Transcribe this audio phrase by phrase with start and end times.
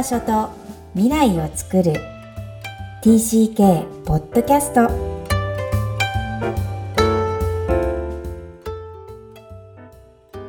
[0.00, 0.48] 場所と
[0.94, 1.92] 未来を作る。
[3.02, 4.88] TCK ポッドキャスト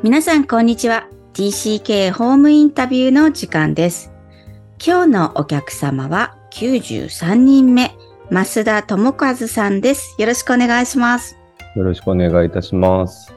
[0.01, 1.09] 皆さんこんにちは。
[1.33, 4.13] TCK ホームインタビューの時間です。
[4.81, 7.93] 今日のお客様は93人目
[8.29, 10.15] 増田智和さんです。
[10.17, 11.37] よろしくお願いします。
[11.75, 13.33] よろしくお願いいたします。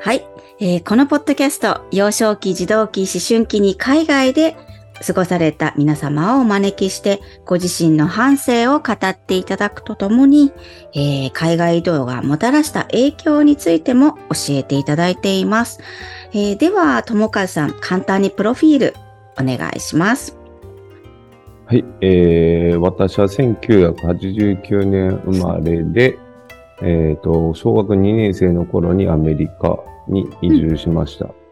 [0.00, 0.26] はい、
[0.58, 4.56] えー、このポッドキャスト幼少期児童期思春期に海外で
[5.04, 10.52] 過ごされた皆様をお招きして、ご自身の反省を語っていただくとともに、
[10.94, 14.20] えー、海外移動がもたらした影響についても教
[14.50, 15.80] えていただいています。
[16.32, 18.94] えー、では、友和さん、簡単にプロフィール
[19.40, 20.36] お願いします。
[21.66, 26.18] はい、えー、私は1989年生まれで、
[26.82, 29.78] えっ、ー、と、小学2年生の頃にアメリカ
[30.08, 31.26] に移住しました。
[31.26, 31.45] うん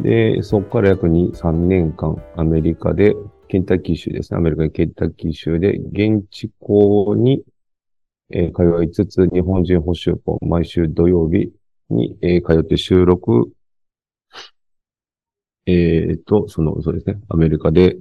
[0.00, 3.14] で、そこから約2、3年間、アメリカで、
[3.48, 4.38] ケンタッキー州ですね。
[4.38, 7.42] アメリカケンタッキー州で、現地校に、
[8.30, 11.52] えー、通いつつ、日本人補習校、毎週土曜日
[11.90, 13.52] に、えー、通って収録、
[15.66, 17.20] えっ、ー、と、その、そうですね。
[17.28, 17.96] アメリカで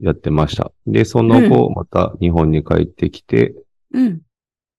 [0.00, 0.72] やってました。
[0.86, 3.54] で、その後、また日本に帰ってきて、
[3.92, 4.20] うん、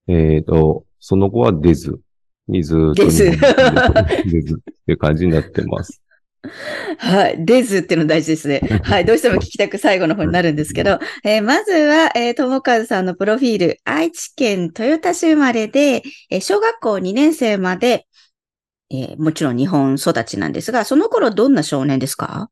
[0.08, 2.00] えっ、と、その後は出ず
[2.48, 3.32] にずっと出ず。
[4.26, 6.02] 出ずっていう感じになってます。
[6.98, 7.46] はい。
[7.46, 8.62] デズっていうの大事ですね。
[8.84, 9.06] はい。
[9.06, 18.06] どうしても聞きたく最後の方になるんですけど、えー、まずは、えー、ともかずさんのプロフィール、愛知県豊田市生まれで、えー、小学校2年生まで、
[18.92, 22.50] えー、もちろん日本育ちなんですが、その頃どんな少年ですか？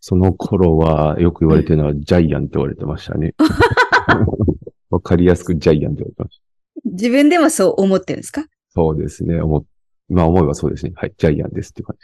[0.00, 3.34] その頃は、よく言われてるのは、ジャイアンって言われてましたね。
[4.90, 6.42] わかりやすくジャイアンって言われてました。
[6.90, 8.46] 自分でもそう思ってるんですか？
[8.74, 9.40] そうですね。
[9.40, 9.64] 思っ
[10.08, 10.92] まあ思えばそうですね。
[10.96, 11.12] はい。
[11.16, 11.96] ジャイアンですっていう感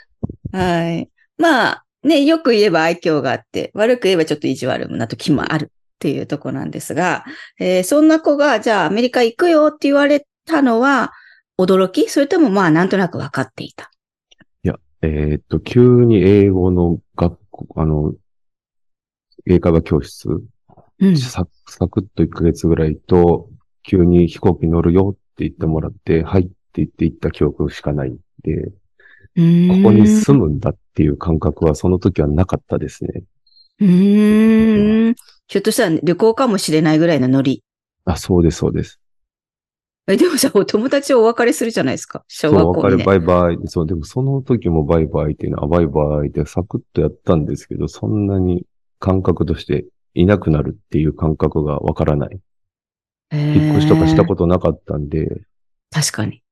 [0.53, 0.57] じ。
[0.57, 1.09] はい。
[1.39, 7.25] まあ、ね、よく言えば愛嬌があって、悪く言えばちょっと意地悪な時もあるっていうとこなんですが、
[7.59, 11.13] えー、そんな子が、じゃあアメリカ行くよって言われたのは、
[11.59, 12.09] 驚き？
[12.09, 13.91] それともまあなんとなく分かっていた？
[14.63, 18.15] いや、えー、っと、急に英語の学校、あの、
[19.47, 20.29] 英会話教室、
[20.99, 23.49] うん、ササクッと1ヶ月ぐらいと、
[23.83, 28.71] 急に飛行機乗るよって言ってもらって、はいって言って行った記憶しかないんで、こ
[29.35, 33.23] こに住むんだっていう感覚はその時はなかったですね。
[33.81, 35.15] うん。
[35.47, 37.63] ひょっとしたら旅行かもしれないぐらいのノリ。
[38.07, 38.99] あ、そうです、そうです。
[40.09, 42.25] え、でもさ、お友達お別れするじゃないですか？
[42.29, 43.05] 小学校で、ね。
[43.05, 43.59] そう、別れバイバイ。
[43.67, 48.65] そう、でもその時もバイバイっていうのはバイバイでサクッとやったんですけど、そんなに
[48.99, 49.85] 感覚として
[50.15, 52.41] いなくなるっていう感覚がわからない。
[53.33, 55.43] 引っ越しとかしたことなかったんで。
[55.91, 56.43] 確かに。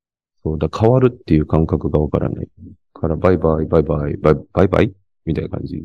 [0.42, 2.48] そうだ、変わるっていう感覚がわからない。
[3.04, 4.92] から、バイバイ、バイバイ、バイバイバイ？
[5.24, 5.84] みたいな感じ。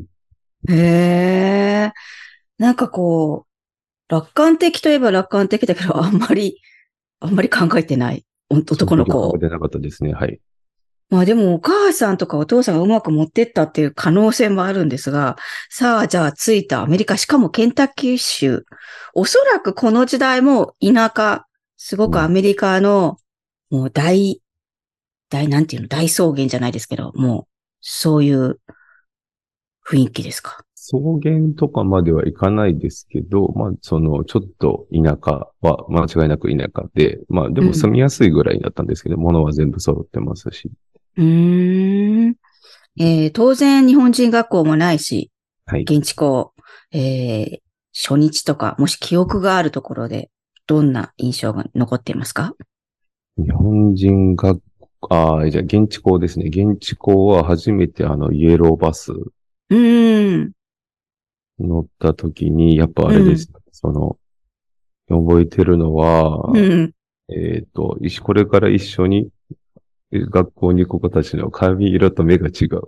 [0.68, 1.92] へえ。
[2.58, 6.60] なんかこう、楽観的といえば楽観的だけど、あんまり、
[7.20, 8.24] あんまり考えてない。
[8.50, 9.30] 男の子。
[9.30, 10.12] 考えてなかったですね。
[10.12, 10.40] はい。
[11.10, 15.36] まあでもお母さんとかお父さんがうまく持ってったっていう可能性もあるんですが、
[15.68, 18.64] さあじゃあ着いたアメリカ、しかもケンタッキー州。
[19.14, 23.18] おそらくこの時代も田舎、すごくアメリカの
[23.70, 24.39] もう大
[25.30, 27.44] 大、なんていうの、大草原じゃないですけど、もう、
[27.80, 28.60] そういう
[29.88, 30.64] 雰囲気ですか？
[30.74, 40.70] 草原とかまではいかないですけど、まあ、その、ちょっと田舎は間違いなく田舎で、まあ、でも住みやすいぐらいだったんですけど、うん、物は全部揃ってますし。
[41.16, 42.34] うん。
[42.98, 45.30] えー、当然日本人学校もないし、
[45.66, 45.82] はい。
[45.82, 46.52] 現地校、
[46.92, 47.58] えー、
[47.94, 50.30] 初日とか、もし記憶があるところで、
[50.66, 52.54] どんな印象が残っていますか？
[53.36, 54.60] 日本人学
[55.08, 56.46] ああ、じゃあ、現地校ですね。
[56.46, 59.12] 現地校は初めてあの、イエローバス。
[59.70, 60.52] うん。
[61.58, 64.18] 乗った時に、やっぱあれです、うん、その、
[65.08, 66.92] 覚えてるのは、うん、
[67.28, 69.30] えっ、ー、と、これから一緒に
[70.12, 72.82] 学校に行く子たちの髪色と目が違う。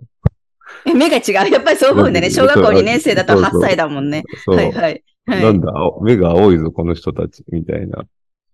[0.94, 1.50] 目が違う？
[1.52, 2.31] やっぱりそう思うんだね。
[2.31, 4.25] 小学校2年生だと8歳だもんね。
[4.44, 5.04] そうはいはい。
[5.26, 5.72] はい、なんだ、
[6.02, 8.04] 目が青いぞ、この人たち、みたいな。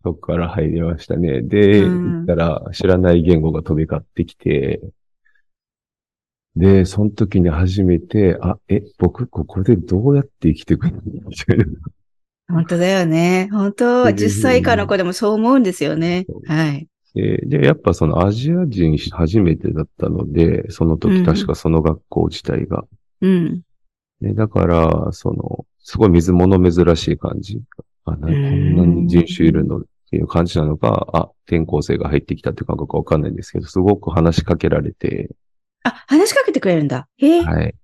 [0.03, 1.43] そこから入りましたね。
[1.43, 4.81] で、行ったら知らない言語が飛び交ってきて、
[6.57, 11.01] で、その時に初めて、あ、え、僕ここでどうやって生きていくの？
[11.03, 11.65] みたいな。
[12.49, 13.49] 本当だよね。
[13.53, 16.27] 本当、10歳以下の子でもそう思うんですよね。
[16.47, 16.89] はい。
[17.15, 22.85] で、で、やっぱそのアジア人初めてだったので、その時確かその学校自体が。
[23.21, 23.63] うん。
[24.21, 27.61] で、だから、その、すごい水物珍しい感じ。
[28.13, 35.31] あ、なこんなに人種いるのっていう感じなのか、あ、転校生が入ってきたって感覚わかんないんですけど、すごく話しかけられて。
[35.85, 37.09] あ、話しかけてくれるんだ。
[37.19, 37.75] へはい。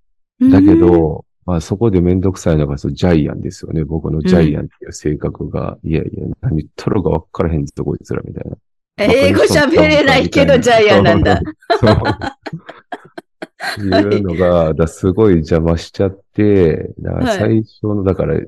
[0.51, 3.85] だけど、まあそこでめんどくさいのがそうジャイアンですよね。
[3.85, 8.57] 僕のジャイアンっていう性格が、いやいや、何言っとるか分からへんぞ、こいつらみたいな。
[8.97, 11.41] 英語喋れないけどジャイアンなんだ。
[11.81, 11.95] そう。
[13.81, 18.39] いうのが、だすごい邪魔しちゃって、だから最初の、だから、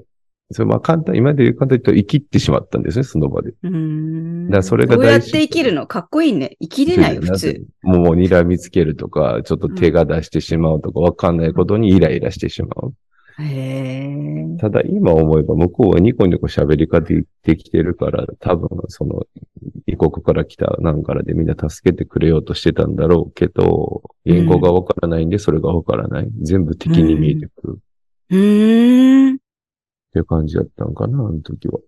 [0.53, 3.51] それまあ簡単、今で言う簡単に言うと生きってしまったんですね、その場で。
[3.51, 4.47] うーん。
[4.47, 6.57] だからそれがどうやって生きるのかっこいいね。
[6.61, 7.67] 生きれないよ、普通。
[7.83, 12.95] もう睨みつけるとか、ちょっと手が出してしまうとか、わかんないことにイライラしてしまう。
[13.39, 17.13] へーただ今思えば向こうはニコニコ喋り方
[17.43, 19.27] できてるから、多分その
[19.87, 26.29] 異国から来たなんからでみんな助けてくれようとしてたんだろうけど、言語がわからないんでそれがわからない。
[26.41, 27.79] 全部敵に見えてくる
[28.31, 29.39] うーん。
[30.17, 31.79] っていう感じだったんかな、あの時は。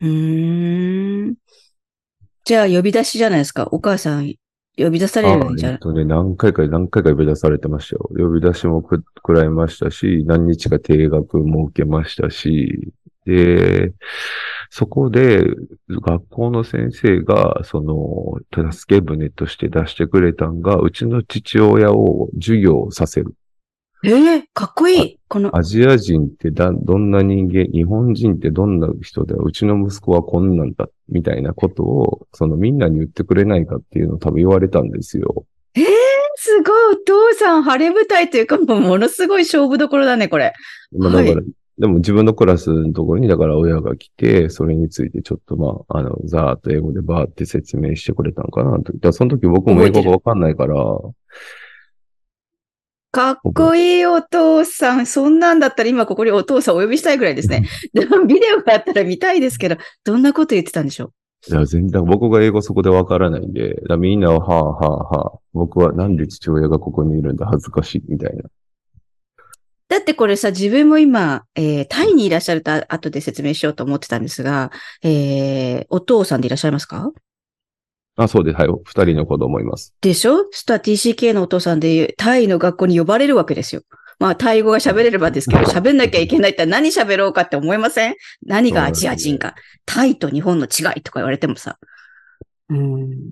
[0.00, 1.34] うーん。
[2.44, 3.68] じゃあ呼び出しじゃないですか。
[3.70, 4.34] お母さん
[4.78, 5.74] 呼び出されるんじゃない？
[5.74, 8.08] あえっとね、何回か何回か呼び出されてましたよ。
[8.16, 12.92] 呼び出しもくくらいましたし、何日か定額も受けましたし、
[13.26, 13.92] で、
[14.70, 15.44] そこで
[15.90, 23.34] 学校の先生が、その、助け舟として出してくれたんが、うちの父親を授業をさせる。
[24.06, 25.18] えー、かっこいい。
[25.26, 35.44] この、アジア人ってだ、どんな人間、日本人ってどんな人で、うちの息子はこんなんだ、みたいなことを、そのみんなに言ってくれないかっていうのを多分言われたんですよ。
[35.74, 35.84] えー、
[36.36, 36.94] すごい。
[36.94, 40.52] お父さん、晴れ舞台というか、もうものすごい勝負どころだね、これ。
[40.96, 41.42] まあ、だから、は
[41.78, 48.92] でも自分のクラスのところに、だから親が来て、それについてちょっとまあ、あの、ざーっと英語でバーって説明してくれたのかなと。
[48.96, 50.76] だその時僕も英語がわかんないから、
[53.16, 55.06] かっこいいお父さん。
[55.06, 57.66] そんなんだったら今ここにお父さんお呼びしたいぐらいですね。
[57.94, 61.12] でもビデオがあったら見たいですけど、どんなこと言ってたんでしょ
[61.48, 68.42] いや、全然、僕が英語そこでわからないんで、みんなは、はあはあはあ、僕はなんで父親がここにいるんだ、恥ずかしい、みたいな。
[69.88, 74.72] だってこれさ、自分も今、えータイにいらっしゃると後で説明しようと思ってたんですが、
[75.02, 77.12] えーお父さんでいらっしゃいますか？
[78.16, 78.56] あ、そうです。
[78.56, 78.68] はい。
[78.84, 79.94] 二人の子供います。
[80.00, 80.44] でしょ？
[80.50, 83.82] そしたら TCK のお父さんでタイの学校に呼ばれるわけですよ。
[84.18, 88.14] まあ、タイ語が喋れればですけど、喋んなきゃいけないって何喋ろうかって思いません？
[88.46, 89.54] 何がアジア人か。
[89.84, 91.78] タイと日本の違いとか言われてもさ。
[92.70, 93.30] うん。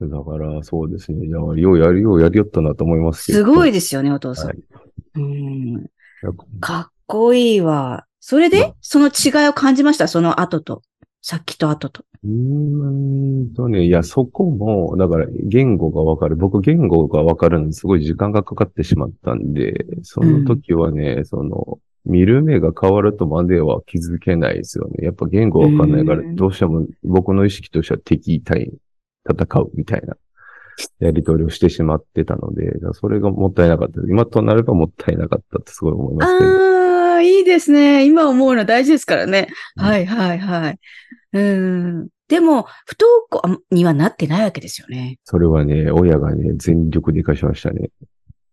[0.00, 1.26] だから、そうですね。
[1.26, 3.38] ようやるようやりよったなと思いますけど。
[3.38, 3.72] すごいい。
[3.72, 4.46] ですよね、お父さん。
[4.48, 4.58] はい
[5.14, 5.86] うん。
[6.60, 8.04] かっこいいわ。
[8.20, 10.06] それで、その違いを感じました？
[10.08, 10.82] その後と。
[11.22, 12.04] さっきと後と。
[12.24, 12.30] うー
[13.50, 16.36] んとね、いや、そこも、だから、言語がわかる。
[16.36, 25.04] 僕、言語がわかるのにすごい時間がかかってしまったんで、その時はね、その、見る目が変わるとまでは気づけないですよね。
[25.04, 28.72] やっぱ言語わかんないからう、んどうしても僕の意識としては敵対、
[29.28, 30.16] 戦うみたいな、
[31.00, 34.00] やり取りをしてしまってたので、それがもったいなかった。
[34.08, 36.87] 今となればもったいなかったってすごい思いますけど。
[37.20, 38.04] いいですね。
[38.06, 39.48] 今思うの大事ですからね。
[39.76, 40.78] うんはいはいはい。
[41.32, 42.08] うん。
[42.28, 45.18] でも、不登校にはなってないわけですよね。
[45.24, 47.90] それはね、親がね、全力で活かしましたね。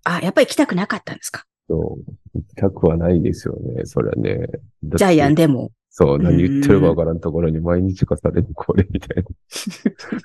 [0.04, 1.44] あ、やっぱり来たくなかったんですか？
[1.68, 2.12] そう。
[2.38, 3.86] 行きたくはないですよね。
[3.86, 4.48] それはね。
[4.84, 5.72] ジャイアンでも。
[5.90, 9.24] そう、何言ってるかわからんところに毎日化されるこれみたい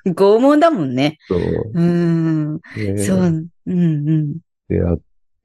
[0.05, 0.13] な。
[0.13, 1.17] 拷問だもんね。
[1.29, 1.41] そう。
[1.73, 2.55] うん。
[2.77, 3.19] ねそう。
[3.19, 4.37] うんうん。
[4.69, 4.97] で、あ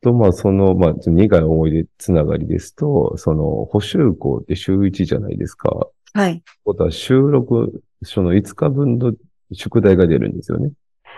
[0.05, 5.87] と、まあ、その、まあ、苦い思い出つながりですと、その、補修校って週1じゃないですか。
[6.13, 6.43] はい。
[6.63, 9.13] ことは収録、その5日分の
[9.51, 10.71] 宿題が出るんですよね。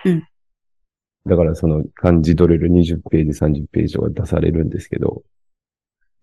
[0.05, 0.23] うん。
[1.25, 5.23] だからその漢字ドリル20ページ、30ページが出されるんですけど、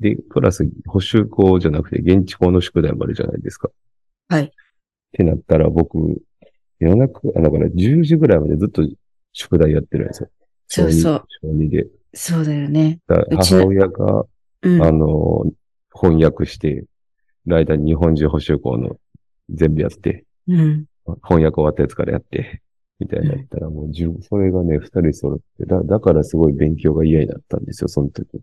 [0.00, 3.68] で、プラス補修校じゃなくて現地校の宿題もあるじゃないですか。
[4.28, 4.50] はいっ
[5.16, 5.98] てなったら僕、
[6.80, 8.82] 夜中、あだから10時ぐらいまでずっと
[9.34, 10.28] 宿題やってるんですよ。
[10.66, 11.26] そうそう。
[11.42, 11.86] 小2で。
[12.14, 13.00] そうだよね。
[13.08, 14.24] 母親が、
[14.62, 14.82] うん。
[14.82, 15.44] あの、
[15.92, 16.84] 翻訳して、
[17.44, 18.96] 間に日本中補修校の
[19.50, 20.86] 全部やって、うん。
[21.22, 22.62] 翻訳終わったやつからやって、
[22.98, 28.40] みたいなやったらもう十分、それがね、二人揃って、だ、だからすごい勉強が嫌になったんですよ、その時。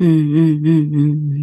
[0.00, 0.98] うんうんうんう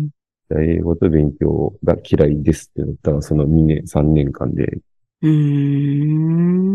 [0.06, 0.10] ん
[0.52, 4.80] 英語と勉強が嫌いですってなったら、その2年、3年間で、
[5.22, 6.69] うん。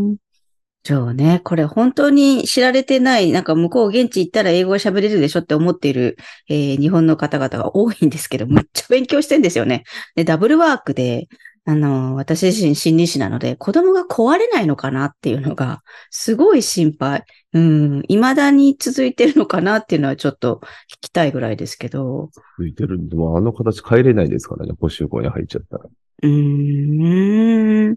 [0.87, 1.41] そうね。
[1.45, 6.19] これ本当に知られてない、なんか向こう現地行ったら英語が喋れるでしょって思っている、
[6.51, 9.85] えー日本の方々が多いんですけど、むっちゃ勉強してんですよね。
[10.15, 11.29] で、ダブルワークで、
[11.65, 17.25] あの、私自身心理師なので、子供が壊れないのかなっていうのが、すごい心配。
[17.55, 18.03] うん。
[18.09, 20.61] 未だに続いてるのかなっていうのはちょっと
[20.95, 22.29] 聞きたいぐらいですけど。
[22.59, 25.85] ついてるんで、もうあの形変えれないですからね、補修校に入っちゃったら。
[25.85, 27.97] うーん。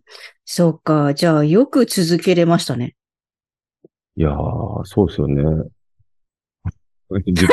[0.50, 1.14] そうか。
[1.14, 2.96] じゃあ、よく続けれましたね。
[4.16, 5.44] いやー、そうですよね。
[7.26, 7.48] 実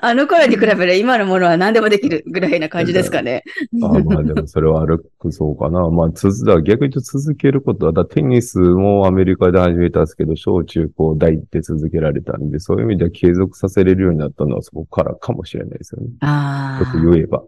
[0.00, 3.44] あの頃に比べれば今のものは何でもできるぐらいな感じですかね。
[3.84, 5.88] あまあでもそれは歩くそうかな。
[5.88, 16.08] まあ続だ逆に言うと続けることは、だテニスもアメリカで始めたんですけど、小中高大って続けられたんで、そういう意味では継続させれるようになったのはそこからかもしれないですよね。
[16.20, 17.12] あよくあ。
[17.12, 17.44] 言えば。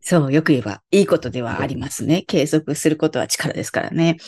[0.00, 2.22] そう、よく言えば、いいことではありますね。
[2.26, 4.18] 継続することは力ですからね。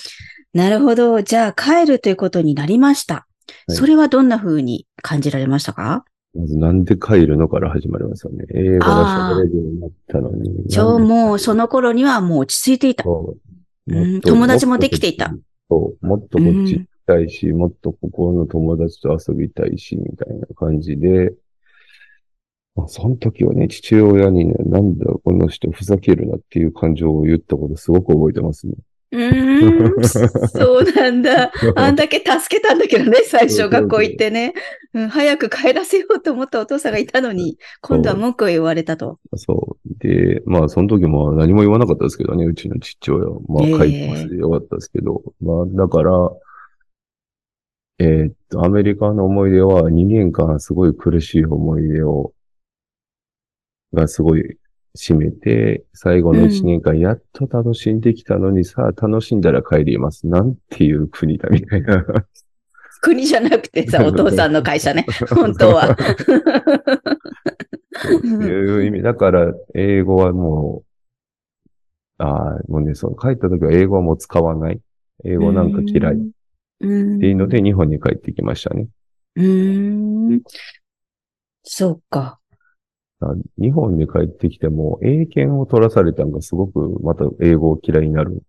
[0.53, 1.23] なるほど。
[1.23, 3.15] じゃあ、帰るということになりました。
[3.15, 6.05] はいそれはどんな風に感じられましたか？
[6.35, 8.45] まずなんで帰るのから始まりますよね。
[8.53, 10.67] 英語が喋れるようになったのに。
[10.69, 13.05] ちょ、なんでもう、その頃にはもう落ち着いていた。
[13.05, 13.37] そ
[13.89, 15.33] ううん友達もできていた。
[15.71, 16.07] そう。
[16.07, 21.33] もっとこっち行きたいし、もっとここの友達と遊びたいし、みたいな感じで、
[22.77, 28.75] まあ、その時はね、父親にね、なんだこの人ふざけるなっていう感情を言ったことすごく覚えてますね。
[29.13, 31.53] うーん、そうなんだ。
[31.77, 34.53] あんだけ助けたんだけどね、最初学校行ってね。
[34.93, 39.19] うん、早く帰らせようと思ったお父さんがいたのに、今度は文句を言われたと。
[39.37, 39.99] そう。
[39.99, 43.39] で、まあ、その時も何も言わなかったですけどね、うちの父親は。
[43.49, 45.23] まあ、ええ帰ってますでよかったですけど。
[45.41, 46.31] まあ、だから、
[47.99, 52.33] えーっと、アメリカの思い出は2年間すごい苦しい思い出を、
[53.97, 54.57] がすごい
[54.97, 60.29] 占めて、最後の1年間やっと楽しんできたのに、さあ楽しんだら帰ります。
[60.29, 62.05] なんていう国だみたいな。
[63.03, 65.07] 国じゃなくてさ、お父さんの会社ね。
[65.35, 65.97] 本当は。
[68.41, 68.45] い
[68.77, 69.03] う意味。
[69.03, 70.83] だから、英語はも
[72.19, 74.81] う、ああ、もうね、その帰った時は英語はもう使わない。
[75.25, 76.15] 英語なんか嫌い。
[76.15, 76.19] っ
[76.81, 77.21] うん。
[77.21, 78.89] ていうので、日本に帰ってきましたね。
[79.37, 80.43] うーん。
[81.63, 82.39] そうか。
[83.21, 88.43] あ日本に帰ってきても、英検を取らされたのがすごく、また英語を嫌いになる。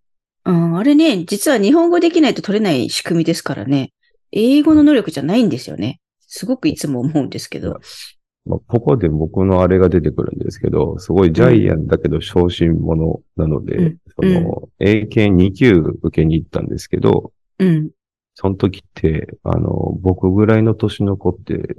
[0.45, 3.93] うん、あれね、実は日本語できないと取れない仕組みですからね。
[4.31, 6.00] 英語の能力じゃないんですよね。
[6.27, 7.79] すごくいつも思うんですけど。
[8.45, 17.89] まあ、ここで僕のあれが出てくるんですけど、すごいジャイアンだけど昇進者なので、うんその、英検2級受けに行ったんですけど、うん。
[18.33, 21.75] その時って、あの、僕ぐらいの年の子って、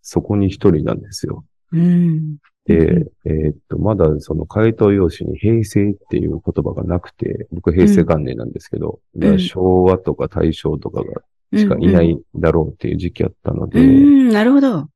[0.00, 1.44] そこに一人なんですよ。
[1.72, 2.36] うん。
[2.66, 11.22] で、えーっと、まだその回答用紙に平成っていう言葉がなくて、僕平成元年なんですけど、んだから昭和とか大正とかが
[11.58, 13.86] しかいないだろうっていう時期あったので、うん。
[13.86, 13.90] う
[14.28, 14.88] ん、なるほど。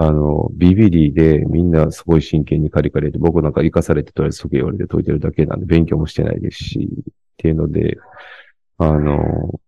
[0.00, 7.98] あの、ビビリでみんなすごい真剣にカリカリで、僕なんか生かされてとりあえず解け言われて解いてるだけなんで、勉強もしてないですし、っていうので、
[8.78, 9.60] あの、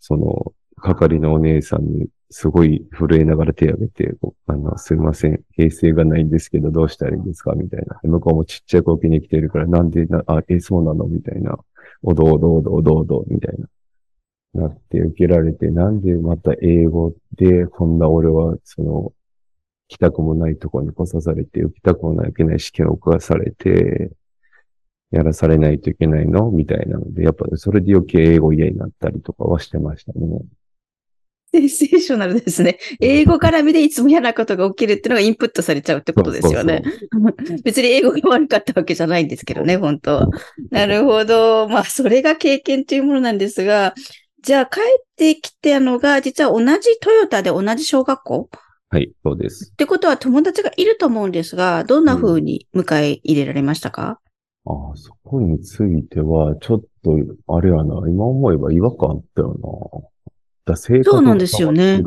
[0.00, 4.14] その、係のお姉さんにすごい震えながら手を挙げて、
[4.46, 7.98] あの、すいません、平成がないんですけど、どうしたらいいんですかみたいな。
[8.02, 11.06] 向こうもちっちゃい子受けに来てるから、なんでな、あ、え、そうなの？
[11.06, 11.56] みたいな。
[12.02, 13.68] おどおどおどおどおど、みたいな。
[14.62, 19.12] なって受けられて、なんでまた英語で、こんな俺は、その、
[19.88, 24.10] 来たくもないとこに来さされて、受けたくもないけない試験を受かされて、
[25.12, 26.50] やらされないといけないの？
[26.50, 30.40] みたいなので、やっぱそれで余計英語嫌になったりとかはしてましたね。
[31.56, 32.78] センセーショナルですね。
[33.00, 36.82] 英語絡みでいつも嫌なことが起きるっていうのがインプットされちゃうってことですよね。
[37.64, 40.28] 別に英語が悪かったわけじゃないんですけどね、本当は。
[40.70, 41.68] なるほど。
[41.68, 43.94] まあ、それが経験というものなんですが、
[44.42, 48.50] じゃあ帰ってきたのが、実は同じトヨタで同じ小学校？
[48.88, 49.70] はい、そうです。
[49.72, 54.20] ってことは友達がいると思うんですが、どんな風に迎え入れられましたか、
[54.66, 57.16] ああ、そこについては、ちょっと、
[57.48, 59.56] あれやな、今思えば違和感あったよ
[60.02, 60.08] な。
[60.66, 62.02] だ性格そうなんですよね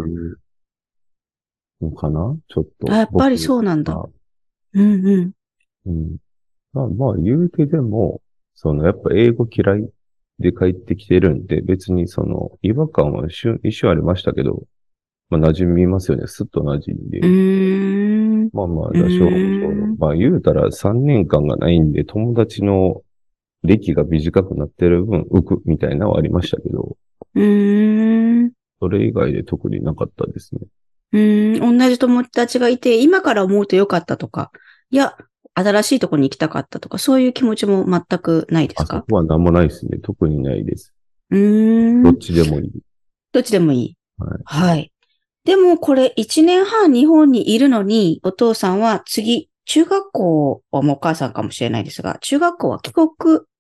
[1.82, 2.38] のかな？
[2.50, 2.92] ちょっと。
[2.92, 4.12] あやっぱりそうなんだ僕
[4.74, 5.32] うんうん。
[5.86, 6.18] うん。
[6.74, 8.22] まあ、まあ、言うてでも、
[8.54, 9.90] その、やっぱ英語嫌い
[10.38, 14.64] で帰ってきてるんで、別にその、違和感は一瞬、一瞬ありましたけど、
[15.30, 16.28] まあ、馴染みますよね。
[16.28, 17.20] すっと馴染んで。
[17.20, 18.50] ん。
[18.54, 19.30] まあまあ、多少、
[19.98, 23.02] まあ、言うたら3年間がないんで、友達の
[23.64, 26.98] 歴が短くなってる分、浮くみたいなのはありましたけど、
[27.36, 28.29] うーん。
[28.80, 30.62] それ以外で特になかったですね。
[31.14, 31.78] うーん。
[31.78, 34.52] 同じ友達がいて、今から思うとよかったとか、
[34.92, 35.16] いや、
[35.54, 39.98] 新しいところに行きたかったとか、そういう気持ちも全くないであそすかこは何もないですね。
[40.00, 40.94] 特にないです。
[41.32, 42.04] うーん。
[42.04, 42.72] どっちでもいい。
[43.32, 43.98] どっちでもいい。
[44.18, 44.92] はいはい。
[45.46, 53.10] でもこれ1年半日本にいるのに、お父さんは次、中学校はもうお母さんかもしれないですが、中学校は帰国、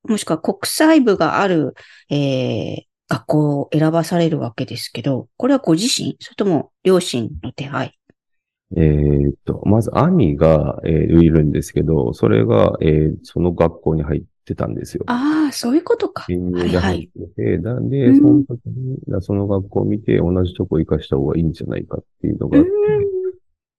[0.03, 1.73] もしくは国際部がある、
[2.09, 6.15] えー、学校を選ばされるわけですけど、これはご自身？
[6.21, 7.99] それとも両親の手配？
[8.77, 15.03] えーっと、まず兄が、えーいるんですけど、それが、えーその学校に入っってたんですよ。
[15.07, 16.25] ああ、そういうことか。
[16.27, 17.11] 編はいはい。
[17.61, 22.69] なんで、うんその時に、その学校を見て同じとこ行かした方がいいんじゃないかっていうのがあって、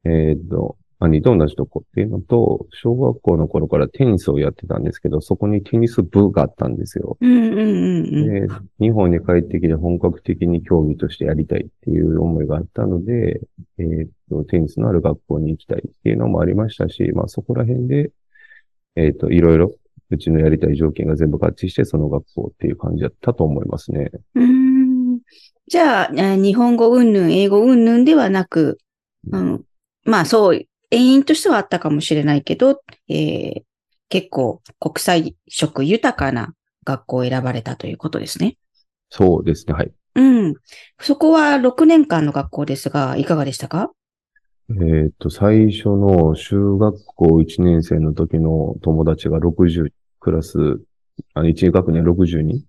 [0.05, 7.17] えーっと、兄と同じとこっていうのと、小学校の頃からテニスをやってたんですけど、そこにテニス部があったんですよ。
[7.21, 8.49] うんうんうんうん。
[8.49, 13.41] で、日本に帰ってきて本格的に競技としてやりたいっていう思いがあったので、
[13.79, 18.11] えーっと、テニスのある学校に行きたいっていうのもありましたし、まあそこら辺で、
[18.97, 19.73] えーっと、いろいろ、
[20.11, 24.11] うちのやりたい条件が全部合致して、その学校っていう感じだったと思いますね。
[24.35, 25.21] うーん
[25.67, 28.79] じゃあ、えー日本語云々、英語云々ではなく、
[29.31, 29.65] うん、
[30.05, 33.63] まあそう、遠因としてはあったかもしれないけど、えー
[34.13, 36.55] 結構国際色豊かな
[36.85, 38.57] 学校を選ばれたということですね。
[39.09, 39.93] そうですね、はい。
[40.17, 40.55] うん。
[41.01, 43.93] そこは6年間の学校ですが、いかがでしたか？
[44.71, 50.81] えーっと、最初の中学校1年生の時の友達が60クラス、
[51.35, 52.61] あの、1学年60人っ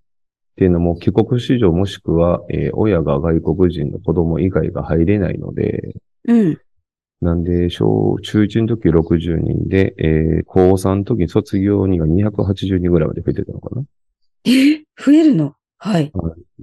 [0.56, 6.60] ていうのも帰国子女もしくは、えー親が外国人の子供以外が入れないので、うん。
[7.22, 13.84] なんで、小、中1の時60人で、えー高3の時卒業には280人ぐらいまで増えてたのかな
[14.44, 15.54] えー増えるの？
[15.78, 16.12] はい。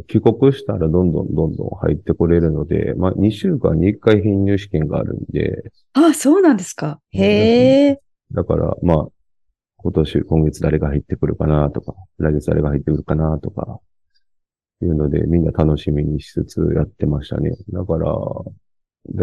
[0.07, 7.01] 帰国したらどんどんどんどん入ってこれるので、まあ、2週間に1回編入試験があるんで、あ、そうなんですか。
[7.11, 7.99] へえ。
[8.31, 9.07] だから、まあ、
[9.77, 13.79] 今年、今月誰が入ってくるかなとか、来月誰が入ってくるかなとか、
[14.81, 17.51] いうので、みんな楽しみにしつつやってましたね。
[17.73, 18.68] だから、で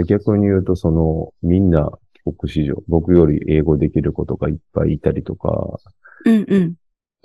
[0.07, 1.91] 逆に言うと、その、みんな
[2.25, 5.79] 帰国子女、僕より英語できる子とかいっぱいいたりとか、
[6.25, 6.75] うんうん。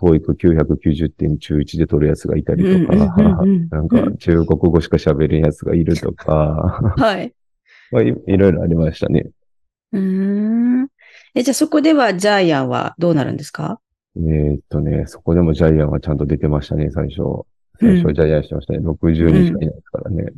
[0.02, 7.34] TOEIC990 点中1で取るやつがいたりとか、うんうんうんうんなんか中国語しか喋れんやつがいるとか、はい。
[7.92, 9.30] まあいいろいろありましたね。
[9.92, 10.02] うー
[10.84, 10.88] ん。
[11.36, 13.80] え、じゃあそこではジャイアンはどうなるんですか？
[14.18, 17.46] えーっとね、そこでもジャイアンはちゃんと出てましたね、最初。
[17.82, 18.80] 最初はジャイアンしてましたね。
[18.80, 20.32] 60人しかいないですからね。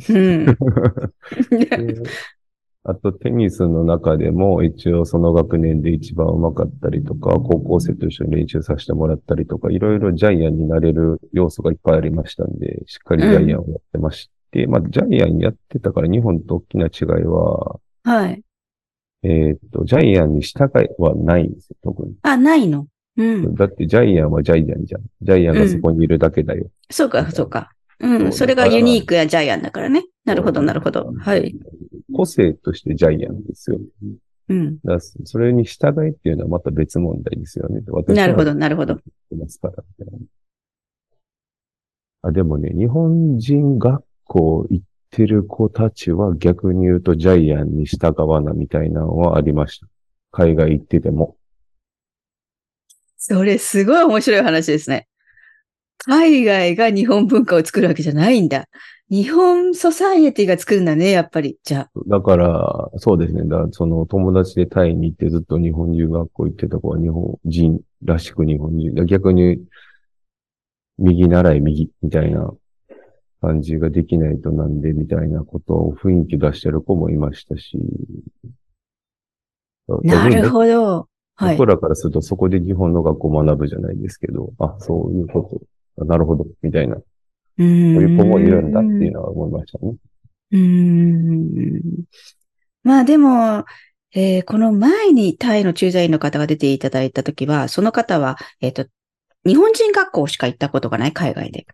[2.85, 18.41] あと、テニスの中でも、一応その学年で一番上手かったりとか、高校生と一緒に練習させてもらったりとか、いろいろジャイアンになれる要素がいっぱいありましたんで、しっかりジャイアンをやってまして、まあ、ジャイアンやってたから日本と大きな違いは、はい。
[19.23, 22.15] えーっと、ジャイアンに従いはないんですよ、特に。
[22.23, 22.87] あ、ないの？
[23.17, 23.55] うん。
[23.55, 25.01] だってジャイアンはジャイアンじゃん。
[25.21, 26.65] ジャイアンがそこにいるだけだよ。
[26.89, 27.71] そうか、そうか。
[27.99, 28.27] う。
[28.27, 30.03] んそれがユニークなジャイアンだからね。
[30.25, 31.13] なるほど、なるほど。
[31.19, 31.55] はい。。
[32.13, 33.79] 個性としてジャイアンですよ。
[34.49, 34.77] うん。
[34.83, 37.81] だそれに従いっていうのはまた別問題ですよね。
[38.13, 38.99] なるほど、なるほど。
[39.31, 39.83] ますから。
[42.23, 49.87] あ、でもね、日本人学校行ってる子たちは逆に言うとジャイアンに従わなみたいなのはありました。
[50.31, 51.35] 海外行ってても。
[53.25, 55.07] それすごい面白い話ですね。
[55.99, 58.67] 海外が日本文化を作るわけじゃないんだ。
[59.09, 61.57] 日本ソサイエティが作るんだね、やっぱり。
[61.63, 61.89] じゃあ。
[62.05, 63.43] だから、そうですね。
[63.43, 68.93] だからその友達でタイに行ってずっと日本人学校行ってた子は日本人らしく日本人。
[69.05, 69.63] 逆に、
[70.97, 72.53] 右習い右みたいな
[73.39, 77.79] 感じができないとなんでみたいなことを雰囲気出してる子もいましたし。
[80.03, 81.07] なるほど。
[81.35, 81.57] はい。
[81.57, 85.59] 僕らからするとそこで日本の学校を学ぶじゃないですけど、あ、そういうこ
[85.97, 86.05] と。
[86.05, 86.45] なるほど。
[86.61, 86.95] みたいな。
[86.95, 87.01] う
[87.57, 89.95] そういう子もいるんだっていううのは思いましたね。
[90.51, 91.81] ーん。
[92.83, 93.65] まあでも、
[94.15, 98.85] えーこの前にタイの駐在員の方が出ていただいたときは、その方は、えっ、と、
[99.45, 101.65] 日本人学校しか行ったことがない、海外で。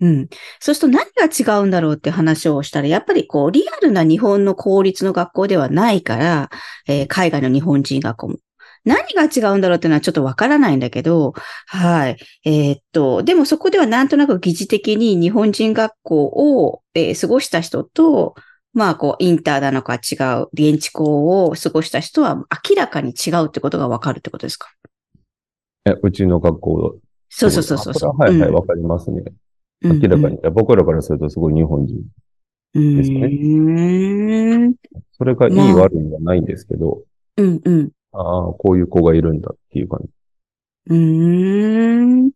[0.00, 0.28] うん。
[0.60, 6.50] そうすると何が違うんだろうって話をしたら、やっぱりこう、リアルな日本の公立の学校ではないから、
[6.88, 8.36] えー海外の日本人学校も。
[8.84, 11.32] 何が違うんだろうっていうのはちょっとわからないんだけど、
[11.66, 12.16] はい。
[12.44, 18.34] えーっと、でもそこではなんとなく疑似的に日本人学校を、えー過ごした人と、
[18.74, 24.68] まあ、こう、インターなのか違う、現地校を過ごした人は明らかに違うってことがわかるってことですか？
[25.86, 26.96] えうちの学校。
[27.30, 29.22] そうそうそうそうははいはい、うんわかりますね。
[29.82, 30.38] うん明らかに。
[30.52, 32.02] 僕らからするとすごい日本人。
[32.74, 32.96] うん。
[32.96, 34.74] ですねうーん。
[35.12, 37.02] それがいいまあ悪いはないんですけど、
[37.36, 37.90] うんうん。
[38.16, 40.08] ああ、こういう子がいるんだっていう感じ。
[40.90, 42.30] うーん。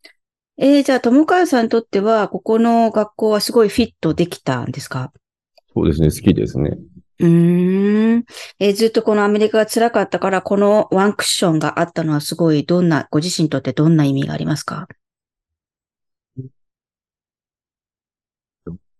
[0.56, 5.12] えー、じゃあ、友川さんにとっては、ここの学校はすごいフィットできたんですか？
[5.72, 6.76] そうですね、好きですね。
[7.20, 8.24] うーん。
[8.58, 14.88] えーずっとこのアメリカが辛かったから、このワンクッションがあったのはすごい、どんな、ご自身にとってどんな意味がありますか？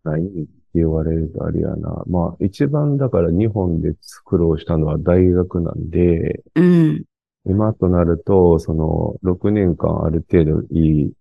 [0.05, 2.03] 何って言われるとあれやな。
[2.07, 7.05] まあ、一番だから日本で苦労したのは大学なんで、うん。
[7.47, 11.13] 今となると、その、6年間ある程度いい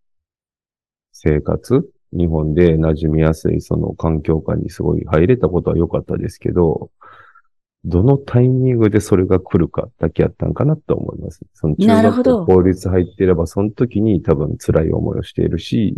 [1.14, 6.92] 生活日本で馴染みやすいその環境下にすごい入れたことは良かったですけど、
[7.84, 11.42] どのタイミングでそれが来るかだけやったんかなと思います。
[11.54, 15.96] その中学校公立入ってれば、その時に多分辛い思いをしているし、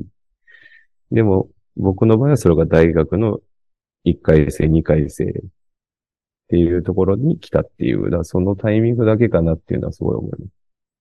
[1.12, 3.40] でも僕の場合はそれが大学の
[4.06, 5.32] 1回生、2回生っ
[6.50, 10.44] ていうところに来たっていう、だそのタイミングだけかなっていうのはすごい思います。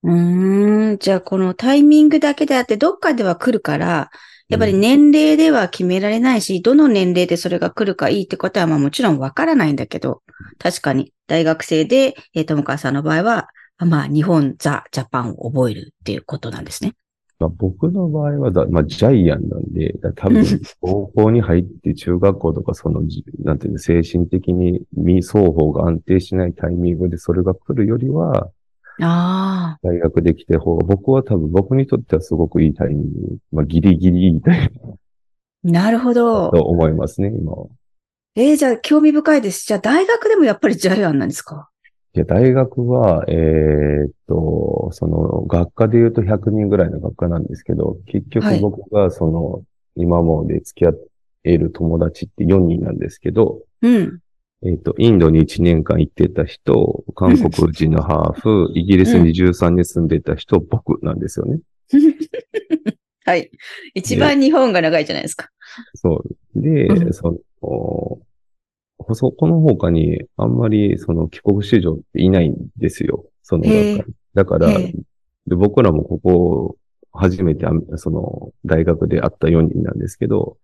[0.04, 0.98] うーん。
[0.98, 4.10] じゃあ、このタイミングだけであって、どっかでは来るから、
[4.48, 10.22] やっぱり年齢では決められないし、どの年齢でそれが来るかいいってことは、まあもちろんわからないんだけど、
[10.58, 16.94] 確かに大学生で、えー、友川さんの場合は、まあ日本ザ・ジャパンを覚えるっていうことなんですね。
[17.40, 20.44] まあ、僕の場合はだ、まあ、ジャイアンなんで、だ多分、
[20.80, 28.50] 高校に入って中学校とか、そのじ、なんていうの、精神的に未双方が安定しないタイミングでそれが来るよりは、
[29.00, 29.78] ああ。
[29.82, 34.98] 大学できて方が、僕は多分、僕にとってはすごくいいタイミング、まあ、ギリギリいいタイミング
[35.72, 36.50] なるほど。
[36.50, 37.66] と思いますね、今は。
[38.34, 39.66] えー、じゃあ興味深いです。
[39.66, 41.68] じゃあ大学でもやっぱりジャイアンなんですか？
[42.18, 49.62] いや、大学は、えーっと、その、学科で言うと100人ぐらいの学科なんですけど、結はい局僕が、その、
[49.94, 50.94] 今まで付き合っ
[51.44, 54.18] ている友達って4人なんですけど、うん。
[54.64, 61.60] えっ、と、インドに1年間行ってた人、韓国人のハーフ、イギリスに13年住んでた人、僕なんですよね。
[63.26, 63.48] はい。
[63.94, 65.50] 一番日本が長いじゃないですか。
[65.94, 66.24] そ
[66.56, 66.60] う。
[66.60, 68.18] で、うんその、お
[69.12, 73.24] そこの他にあんまりその帰国子女っていないんですよ。
[73.42, 73.64] その
[74.34, 74.68] だから、
[75.46, 76.76] 僕らもここ、
[77.12, 80.58] 初めてあその大学で会った4人なんですけど、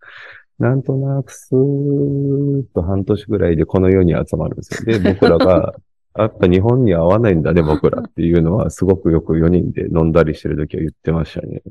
[0.58, 4.98] なんとなくスーッと半年ぐらいでこの世に集まるんですよ。
[4.98, 5.74] で、僕らが、
[6.16, 11.62] やっぱ日本に合わないんだね、 僕らっていうのは、すごくよく4人で飲んだりしてる時は言ってましたね。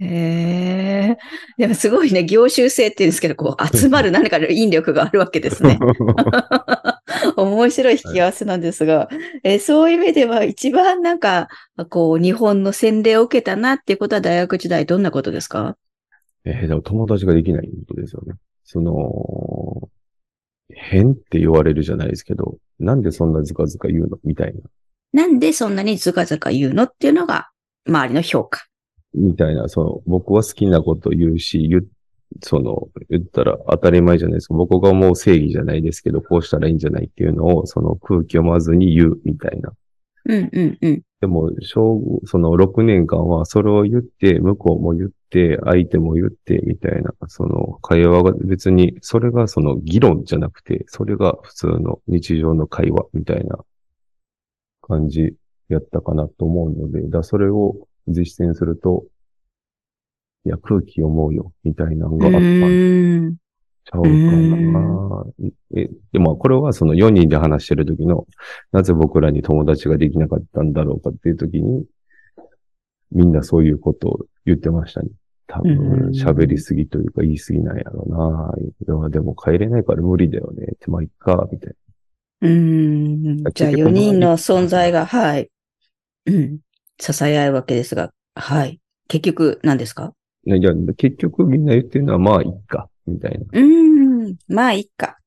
[0.00, 0.06] へ
[1.12, 1.18] え。
[1.58, 5.78] でもすごいね、業種性って言うんですけど、こう、集まる何かの引力があるわけですね。
[7.36, 9.08] 面白い引き合わせなんですが、
[9.44, 11.48] えーそういう意味では一番なんか、
[11.88, 15.76] こう、日本の洗礼を受けたなっていうことは大学時代どんなことですか？
[16.44, 18.34] えーでも友達ができないことですよね。
[18.64, 19.88] その、
[20.70, 24.18] 変って言われるじゃないですけど、なんでそんなずかずか言うの？
[24.24, 24.60] みたいな。
[25.12, 26.84] なんでそんなにズカズカ言うの？
[26.84, 27.50] っていうのが、
[27.86, 28.66] 周りの評価。
[29.14, 31.88] みたいな、その、僕は好きなこと言うし、言う、
[32.42, 34.54] その、言ったら当たり前じゃないですか。
[34.54, 39.72] 僕が思う正義じゃないですけど、こうしたらいいんじゃないっていうのを、その空気読まずに言うみたいな。
[40.24, 41.02] うんうんうん。
[41.20, 53.58] でも、小、その6年間はそれを言って、向こうも言って、相手も言って、みたいな、その会話が別に、それがその議論じゃなくて、それが普通の日常の会話みたいな
[54.82, 55.34] 感じ
[55.70, 59.04] やったかなと思うので、だそれを実践すると、
[60.44, 63.36] いや、空気読もうよ、みたいなのうがあったん。
[63.84, 65.24] ちゃうかな。
[65.76, 68.26] え、でもこれはその4人で話してる時の、
[68.70, 71.84] なぜ僕らに友達ができなかったんだろうかっていう時に、
[73.12, 75.08] みんなそういうことを言ってましたね。
[75.54, 78.54] 多うん分喋りすぎというか言いすぎなんやろうな。
[78.58, 80.64] いやでも帰れないから無理だよね。
[80.74, 81.74] ってまあいっか、みたい
[82.40, 83.44] うーん。
[83.54, 85.50] じゃあ結局4人の存在が、はい。
[86.26, 86.58] うん。
[86.98, 88.80] 支え合うわけですが、はい。
[89.08, 90.14] 結局何ですか？
[90.46, 90.56] な。
[90.56, 93.44] いや、結局みんな言ってるのはまあいっか、みたいな。
[93.52, 94.36] うーん。
[94.48, 95.18] まあ、いいか。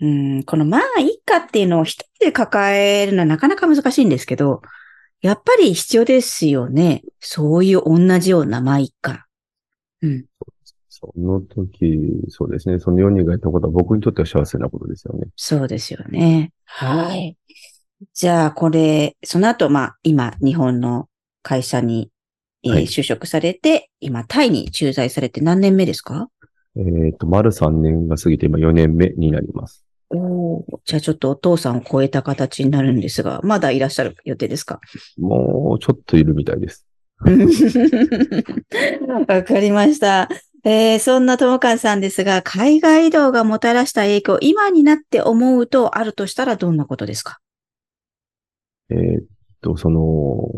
[0.00, 0.42] うん。
[0.44, 4.62] このまあ、いいかっていうのを一人で抱えるのはなかなか難しいんですけど、
[5.22, 7.02] やっぱり必要ですよね。
[7.18, 9.26] そういう同じようなまあ、いいか。
[10.02, 10.24] うん。
[10.88, 12.78] その時、そうですね。
[12.78, 15.28] その4人がやったことは僕にとっては幸せなことですよね。
[15.36, 16.52] そうですよね。
[16.64, 17.36] はい。
[18.14, 21.08] じゃあ、これ、その後、まあ、今、日本の
[21.42, 22.10] 会社に、
[22.62, 26.28] えーはい就職されて、今、タイに駐在されて何年目ですか？
[26.76, 29.84] えっ、と、丸3年が過ぎて今4年目になります。
[30.12, 34.80] おーじゃあちょっとお父さんを超えた形になるんですが、まだいらっしゃる予定ですか？
[35.18, 36.84] もうちょっといるみたいです。
[39.28, 40.28] わかりました。
[40.64, 47.38] えーそんな友川さんですが、海外移動がもたらした影響、今になって思うとあるとしたらどんなことですか？
[48.90, 49.24] えーっ
[49.62, 50.48] と、その、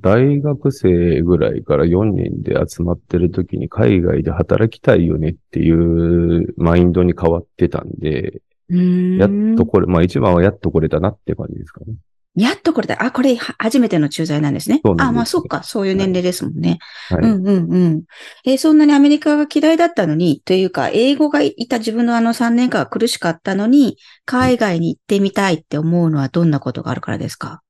[0.00, 11.94] 大学生ぐらいから4人で集まってる時に海外で働きたいよねっていうマインドに変わってたんで、やっとこれ、まあ一番はやっとこれだなって感じですかね。
[12.34, 12.96] やっとこれだ。
[13.02, 14.76] あ、これは初めての駐在なんですね。
[14.76, 15.62] すあ、まあそっか。
[15.62, 16.78] そういう年齢ですもんね。
[17.10, 17.20] はい。
[17.20, 18.02] うんうんうん。
[18.46, 27.62] えーそんなにアメリカが嫌いだったのに、というか、英語がいた自分のあの3年間は苦しかったのに、海外に行ってみたいって思うのはどんなことがあるからですか？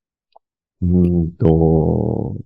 [0.81, 0.89] うー
[1.25, 2.37] んと、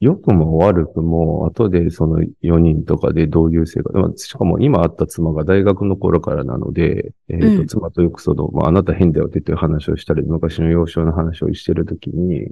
[0.00, 12.48] 良くも悪くも、後でその4人とかでどういう生活、まあしかも今会った妻が大学の頃からなので、えっ、と、うん妻とよくその、まあ、あなた変だよって言ってる話をしたり、昔の幼少の話をしてるときに、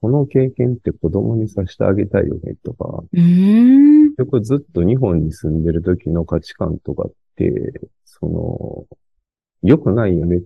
[0.00, 4.04] この経験って子供にさせてあげたいよねとか、うーん。
[4.10, 7.72] 結局ずっと日本に住んでる時の価値観とかって、
[8.04, 8.86] その、
[9.62, 10.42] 良くないよね。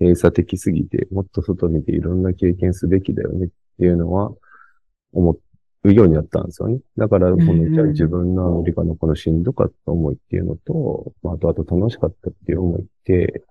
[0.00, 3.48] 閉鎖的すぎて、もっと外見ていろんな経験すべきだよねっ
[3.78, 4.32] ていうのは、
[5.12, 5.36] 思
[5.84, 6.80] うようになったんですよね。
[6.96, 13.44] だから、この、じゃあ自分のアメリカのこのしんどかった思いっていうのと、まあ、あとあと楽しかったっていう思いって、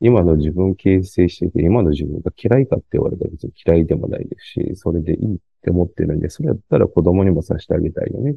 [0.00, 8.34] 今の自分形成してて、今の自分が嫌いかって言われたら別に嫌いでもないですし、それでいいって思ってるんで、それやったら子供にもさせてあげたいよね。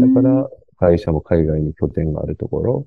[0.00, 2.86] だから、会社も海外に拠点があるところ、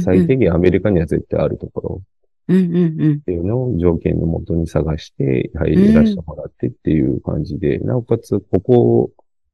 [0.00, 2.02] 最低限アメリカには絶対あるところ
[2.50, 3.24] うんうんうんっ。
[3.24, 9.10] ていうのを条件のもとに探して、はい、いらしてもらってっていう感じで、なおかつ、ここ、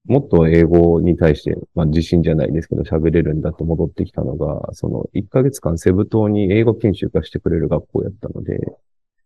[0.06, 8.58] もっと英語に対して、まあ自信じゃないですけど喋れるんだと戻ってきたのが、その1ヶ月間セブ島に英語研修化してくれる学校やったので、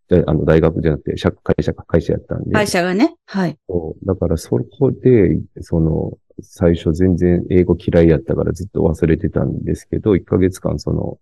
[0.09, 3.15] であの大学じゃなくて、社会社か会社やったんで、会社がね。
[3.27, 3.57] はい。
[3.69, 11.19] そうだからそこで、その、最初全然英語嫌いやったからずっと忘れてたんですけど、1ヶ月間その、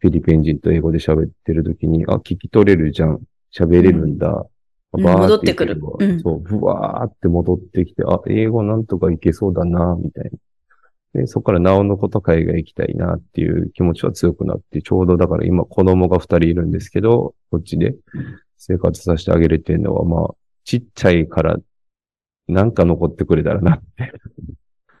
[0.00, 3.20] フィリピン人と英語で喋ってる時に、あ、聞き取れるじゃん。
[3.54, 4.28] 喋れるんだ。
[4.28, 4.46] うん
[4.92, 10.30] バー戻ってくる言うんそう、ふわーって戻ってきて、あ、英語なんとかいけそうだな、みたいな。
[11.20, 17.94] で、そこからなおのこと海外行きたいなっていう気持ちは強くなって、ちょうどだから今子供が二人いるんですけど、こっちで
[18.58, 20.34] 生活させてあげれてるのは、まあ、
[20.64, 21.56] ちっちゃいから、
[22.48, 24.12] なんか残ってくれたらなって、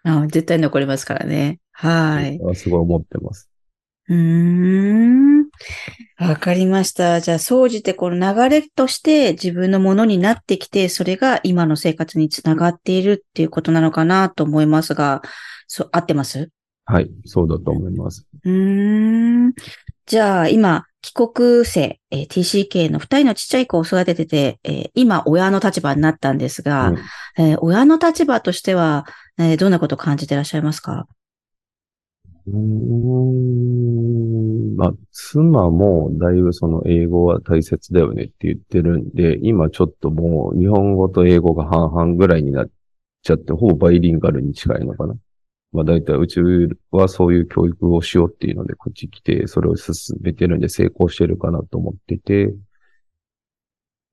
[0.04, 1.58] あ絶対残りますからね。
[1.72, 2.38] はい。
[2.54, 3.49] すごい思ってます。
[4.10, 5.46] うーん。
[6.18, 7.20] わかりました。
[7.20, 15.22] じゃあ、総じてこの流れとして自分のものになってきて、それが今の生活につながっているっていうことなのかなと思いますが、
[15.66, 16.50] そう、合ってます？
[16.86, 18.26] はい、そうだと思います。
[18.44, 19.54] うーん。
[20.06, 26.98] じゃあ、今、帰国生、えー TCK の二人のちっちゃい子を育ててて、えー今、親の立場になったんですが、うん
[27.38, 29.06] えー親の立場としては、
[29.38, 31.06] えーどんなことを感じていらっしゃいますか？
[32.52, 42.70] うんまあ、妻もだいぶその英語は大切だよねって言ってるんで、今ちょっともう日本語と英語が半々ぐらいになっ
[43.22, 45.14] ちゃって、ほぼバイリンガルに近いのかな。
[45.72, 46.40] まあ大体うち
[46.90, 52.52] はそういう教育をしようっていうのでこっち来て、それを進めてるんで成功してるかなと思ってて、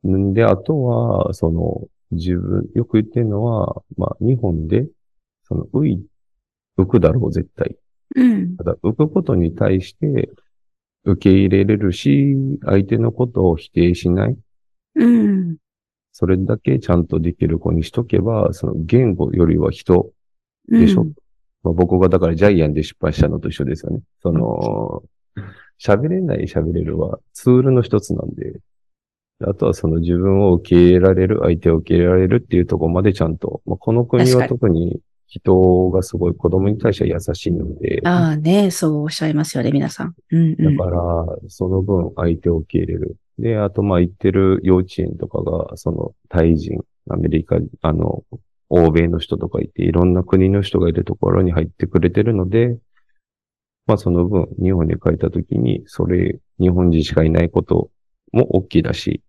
[0.06, 4.88] んで、あとは、その、自分、よく言ってるのは、まあ日本で、
[5.44, 6.06] その、浮い、
[6.78, 7.76] 浮くだろう、絶対。
[8.16, 8.58] うん。
[8.58, 10.30] ただ、浮くことに対して
[11.04, 14.38] 受け入れれるし、相手のことを否定しない。
[14.96, 15.58] うん。
[16.12, 20.12] それだけちゃんとできる子にしとけば、その言語よりは人
[20.70, 21.06] うんでしょ、
[21.64, 24.02] まあ、僕がだからジャイアンで失敗したのと一緒ですよね。
[24.22, 25.04] その、
[25.80, 28.60] 喋れない喋れるはツールの一つなんで、
[29.42, 40.16] あとはその自分を受け入れられる、相手を受け入れられるっていうところまでちゃんと、まあ、この国は特に人がすごい子供に対しては優しいので、ああね、そうおっしゃいますよね、皆さん。
[40.32, 40.78] うんうん。
[40.78, 41.02] だから、
[41.48, 43.18] その分相手を受け入れる。
[43.38, 48.24] で、あと、まあ、行ってる幼稚園とかが、その、タイ人、アメリカ、あの、
[48.70, 52.78] 欧米の人とかいて、いろんな国の人がいるところに入ってくれてるので、
[53.86, 57.90] まあ、その分、日本に帰った時に、それ、日本人しかいないこと
[58.32, 59.22] も OK だし、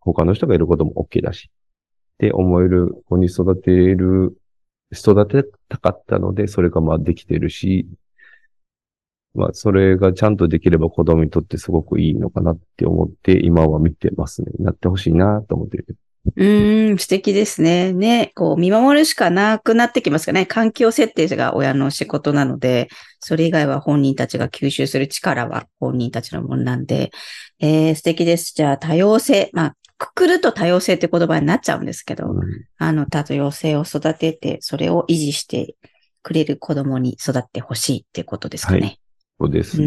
[0.00, 4.36] 他の人がいることも OK だし、って思える子に育てる、
[4.92, 7.86] 育てたかったので、それがまあできてるし、
[9.34, 14.50] まあ、それがちゃんとできれば子供にとってすごくいいのかなって思って、今は見てますね。
[14.58, 15.96] なってほしいなと思ってる。
[16.34, 17.92] うん、素敵ですね。
[17.92, 20.46] ね、こう、見守るしかなくなってきますかね。
[20.46, 22.88] 環境設定が親の仕事なので、
[23.20, 27.12] それ以外は本人たちが吸収する力は本人たちのものなんで、
[27.60, 28.54] えー、素敵です。
[28.56, 29.50] じゃあ、多様性。
[29.52, 32.40] まあ、くくると多様性って言葉になっちゃうんですけど、うん
[32.78, 35.74] あの、多様性を育てて、それを維持して
[36.22, 38.80] くれる子供に育ってほしいってことですかね。
[38.80, 39.00] はい
[39.38, 39.82] そうです。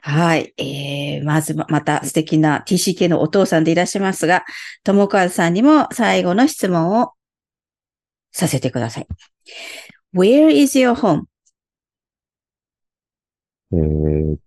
[0.00, 0.54] はい。
[0.56, 4.44] えー、まずま、また素敵な TCK のお父さんでいらっしゃいますが、
[4.84, 7.12] 友和さんにも最後の質問を
[8.30, 9.06] させてください。
[10.14, 11.24] Where is your home?
[13.74, 14.38] えーっ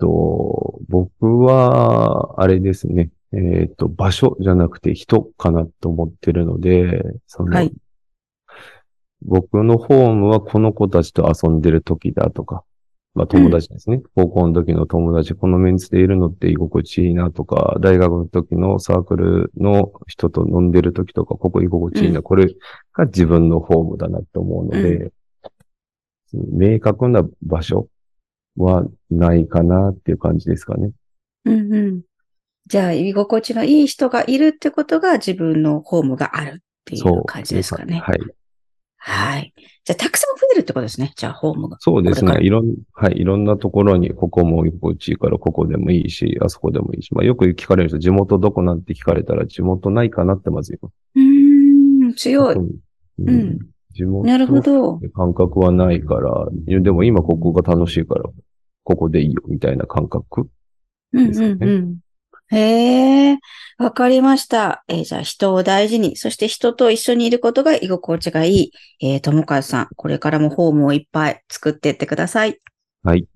[0.00, 3.10] と、僕は、あれですね。
[3.32, 7.72] えーっと、場所じゃなくて人かなと思ってるので、その、はい
[9.22, 12.64] 僕のホームはこの子たちと遊んでる時だとか、
[13.14, 14.00] まあ友達ですね。
[14.14, 22.46] 高校の時の友達、このメンツでいるのって居心地いいなとか、大学の時のサークルの人と飲んでる時とか、ここ居心地いいな、うんこれ
[22.94, 25.12] が自分のホームだなと思うので、
[26.32, 27.88] 明確な場所
[28.56, 30.92] はないかなっていう感じですかね。
[31.44, 32.00] うんうん。
[32.66, 37.24] じゃあ、居心地のいい人がいるってことが自分のホームがあるっていそうう。
[37.24, 37.98] 感じですかね。
[37.98, 38.18] はい。
[39.02, 39.54] はい。
[39.84, 41.12] じゃあ、たくさん増えるってことですね。
[41.16, 41.78] じゃあ、ホームが。
[41.80, 43.18] そうですねいろん、はい。
[43.18, 47.14] いろんなところに、ここも居心地いいから、ここでもいいし、あそこでもいいし。
[47.14, 50.94] まあ、よく聞かれる人、地元どこなんて聞かれたら、地元ないかなってまず言います。
[51.16, 52.56] うーん、強い。
[52.56, 53.58] うんうん
[53.92, 55.00] 地元なるほど。
[55.14, 56.46] 感覚はないから、
[56.80, 58.22] でも今ここが楽しいから、
[58.84, 60.48] ここでいいよ、みたいな感覚。
[61.12, 61.98] うんですかねうんうん。
[62.52, 63.38] へえ、
[63.78, 64.84] わかりました。
[64.88, 68.72] えーじゃあ人を大事に、そして人と一緒にいることが居心地がいい。
[69.00, 72.60] えー、ともかずさん、これからもホームをいっぱい作っていってください。
[73.02, 73.26] はい。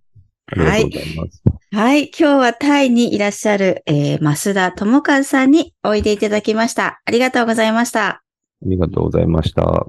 [0.47, 0.99] ありがはいとうご。
[0.99, 1.43] ざいます。
[1.73, 2.05] はい。
[2.09, 7.01] 今日はタイにいらっしゃる、えー、増田智和さんにおいでいただきました。
[7.05, 8.23] ありがとうございました。
[8.63, 9.87] ありがとうございました。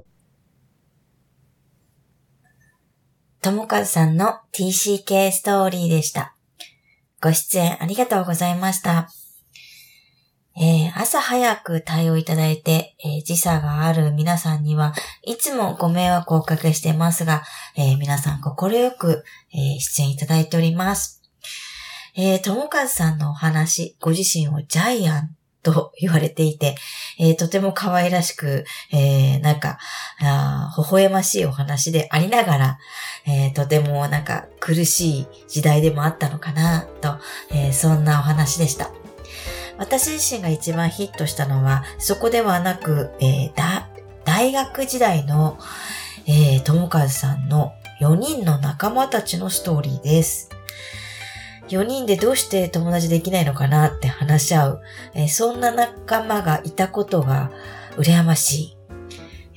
[3.42, 6.35] ともかずさんの TCK ストーリーでした。
[7.26, 9.10] ご出演ありがとうございました。
[10.56, 17.42] えー朝早く対応いただいて、えー時差がある皆さんにはいつもご迷惑をおかけしていますが、
[17.76, 21.24] えー皆さん心よく、え出演いただいております。
[22.16, 25.36] えー、ともかずさんのお話、ご自身をジャイアン
[25.66, 26.76] と言われていて、
[27.20, 29.80] えーとても可愛らしく、えーなんか、
[30.22, 32.78] あ微笑ましいお話でありながら、
[33.26, 37.18] えーとてもなんか苦しい時代でもあったのかなと、
[37.52, 38.92] えそんなお話でした。
[39.78, 43.90] 私自身が一番ヒットしたのは、そこではなく、えーだ
[44.24, 45.58] 大学時代の、
[46.28, 50.55] えー、友和さんの4人の仲間たちのストーリーです。
[51.70, 54.82] 4人でどうして友達できないのかなって話し合う、
[55.14, 57.52] えーそんな仲間がいたことが
[57.98, 58.78] 羨ましい。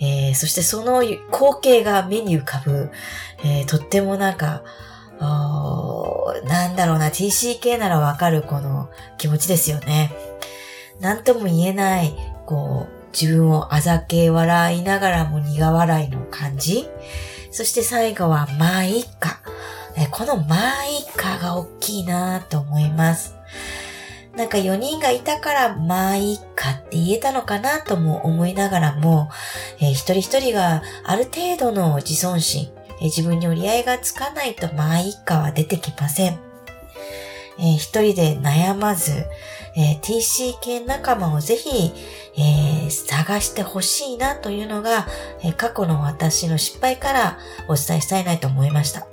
[0.00, 1.20] えーそしてその光
[1.60, 2.90] 景が目に浮かぶ、
[3.44, 4.62] えーとってもなんか、
[5.20, 10.12] なんだろうな、TCK ならわかるこの気持ちですよね。
[11.00, 12.14] なんとも言えない、
[12.46, 16.88] こう、自分をあざけ笑いながらも苦笑いの感じ。
[17.50, 19.40] そして最後は、まあいいか。
[20.00, 23.34] えこのまあいいかが大きいなと思います。
[24.36, 29.28] なんか4人がいたから、まあいいかって言えたのかなとも思いながらも、
[29.80, 36.38] えー一人一人がある程度の自尊心、えー自分に折り合いがつかないとまあいいかは出てきません。
[37.58, 39.26] えー一人で悩まず、
[39.74, 41.92] えー TCK 仲間をぜひ、
[42.36, 45.08] えー探してほしいなというのが、
[45.42, 49.08] え過去の私の失敗からお伝えしたいなと思いました。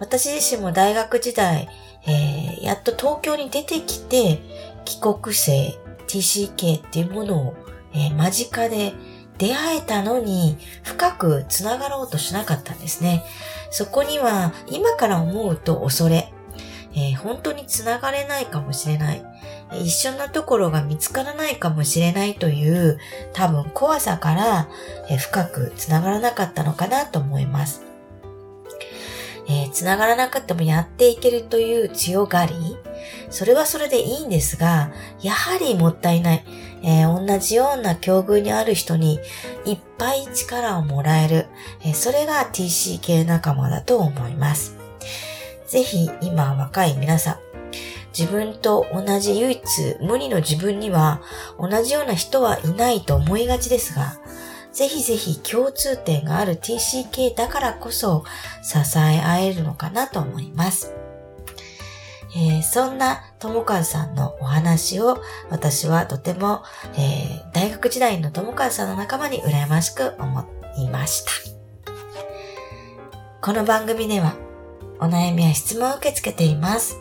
[0.00, 1.68] 私自身も大学時代、
[2.06, 4.40] えーやっと東京に出てきて、
[4.84, 7.54] 帰国生 TCK っていうものを、
[7.92, 8.94] えー間近で
[9.38, 13.24] 出会えたのに深くつながろうとしなかったんですね。
[13.70, 16.32] そこには今から思うと恐れ、
[16.94, 19.22] えー本当につながれないかもしれない、
[19.82, 22.98] 一緒なところが見つからないかもしれないという
[23.34, 24.68] 多分怖さから、
[25.10, 27.89] えー深くつながらなかったのかなと思います。
[29.46, 32.54] えー、繋がらなくてもやっていけるという強がり、
[33.30, 34.90] それはそれでいいんですが、
[35.22, 36.44] やはりもったいない。
[36.82, 39.20] えー同じような境遇にある人に
[39.66, 41.46] いっぱい力をもらえる。
[41.82, 44.76] えーそれが TCK 仲間だと思います。
[45.66, 47.38] ぜひ今若い皆さん、
[48.18, 49.62] 自分と同じ唯一
[50.00, 51.20] 無二の自分には
[51.58, 54.18] 同じような人はいないと思いがちですが、
[54.72, 58.24] ぜひぜひ共通点がある TCK だからこそ
[58.62, 60.94] 支え合えるのかなと思います。
[62.36, 66.62] えーそんな友和さんのお話を私はとても、
[66.96, 70.44] えー大学時代の友和さんの仲間に羨ましく思
[70.78, 71.32] いました。
[73.42, 74.36] この番組では
[75.00, 76.98] お悩みや質問を受け付けています。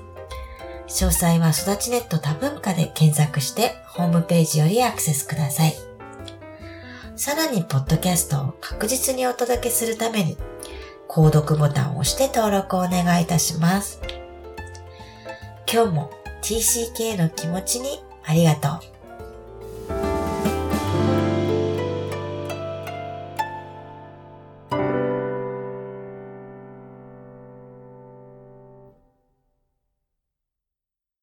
[0.87, 5.88] 詳細は育ちネット多文化で検索してホームページよりアクセスください。
[7.19, 10.37] さらに、ポッドキャストを確実にお届けするために、
[11.09, 13.99] 購読ボタンを押して登録をお願いいたします。
[15.69, 16.11] 今日も
[16.41, 18.98] TCK の気持ちにありがとう。